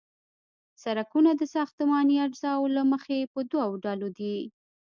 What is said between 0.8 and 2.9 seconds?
سرکونه د ساختماني اجزاوو له